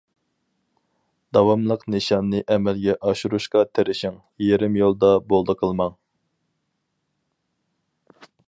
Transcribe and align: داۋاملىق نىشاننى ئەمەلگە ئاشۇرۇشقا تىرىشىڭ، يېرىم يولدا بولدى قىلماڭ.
داۋاملىق 1.37 1.83
نىشاننى 1.95 2.39
ئەمەلگە 2.55 2.95
ئاشۇرۇشقا 3.11 3.63
تىرىشىڭ، 3.79 4.17
يېرىم 4.47 4.81
يولدا 4.83 5.15
بولدى 5.35 5.59
قىلماڭ. 5.63 5.97